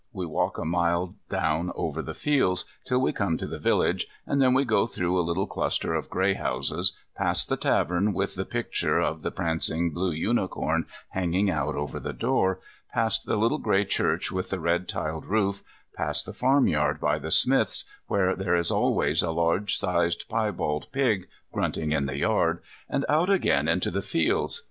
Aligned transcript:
We 0.13 0.25
walk 0.25 0.57
a 0.57 0.65
mile 0.65 1.13
down 1.29 1.71
over 1.75 2.01
the 2.01 2.15
fields, 2.15 2.65
till 2.85 2.99
we 2.99 3.13
come 3.13 3.37
to 3.37 3.45
the 3.45 3.59
village, 3.59 4.07
and 4.25 4.41
then 4.41 4.55
we 4.55 4.65
go 4.65 4.87
through 4.87 5.15
a 5.15 5.21
little 5.21 5.45
cluster 5.45 5.93
of 5.93 6.09
grey 6.09 6.33
houses, 6.33 6.97
past 7.15 7.49
the 7.49 7.55
tavern 7.55 8.11
with 8.11 8.33
the 8.33 8.41
the 8.41 8.49
picture 8.49 8.99
of 8.99 9.21
the 9.21 9.29
prancing 9.29 9.91
Blue 9.91 10.09
Unicorn 10.11 10.87
hanging 11.09 11.51
out 11.51 11.75
over 11.75 11.99
the 11.99 12.13
door, 12.13 12.59
past 12.91 13.27
the 13.27 13.35
little 13.37 13.59
grey 13.59 13.85
church 13.85 14.31
with 14.31 14.49
the 14.49 14.59
red 14.59 14.87
tiled 14.89 15.27
roof, 15.27 15.61
past 15.95 16.25
the 16.25 16.33
farmyard 16.33 16.99
by 16.99 17.19
the 17.19 17.29
smith's, 17.29 17.85
where 18.07 18.35
there 18.35 18.55
is 18.55 18.71
always 18.71 19.21
a 19.21 19.29
large 19.29 19.75
sized 19.77 20.27
piebald 20.27 20.87
pig 20.91 21.27
grunting 21.51 21.91
in 21.91 22.07
the 22.07 22.17
yard, 22.17 22.63
and 22.89 23.05
out 23.07 23.29
again 23.29 23.67
into 23.67 23.91
the 23.91 24.01
fields. 24.01 24.59